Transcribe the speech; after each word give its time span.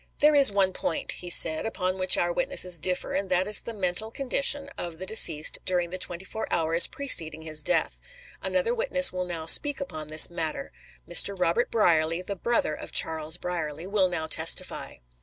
"There 0.17 0.33
is 0.33 0.51
one 0.51 0.73
point," 0.73 1.11
he 1.11 1.29
said, 1.29 1.63
"upon 1.67 1.99
which 1.99 2.17
our 2.17 2.33
witnesses 2.33 2.79
differ, 2.79 3.13
and 3.13 3.29
that 3.29 3.47
is 3.47 3.61
the 3.61 3.71
mental 3.75 4.09
condition 4.09 4.71
of 4.75 4.97
the 4.97 5.05
deceased 5.05 5.59
during 5.63 5.91
the 5.91 5.99
twenty 5.99 6.25
four 6.25 6.47
hours 6.51 6.87
preceding 6.87 7.43
his 7.43 7.61
death. 7.61 8.01
Another 8.41 8.73
witness 8.73 9.13
will 9.13 9.25
now 9.25 9.45
speak 9.45 9.79
upon 9.79 10.07
this 10.07 10.27
matter. 10.31 10.71
Mr. 11.07 11.39
Robert 11.39 11.69
Brierly, 11.69 12.23
the 12.23 12.35
brother 12.35 12.73
of 12.73 12.91
Charles 12.91 13.37
Brierly, 13.37 13.85
will 13.85 14.09
now 14.09 14.25
testify." 14.25 14.95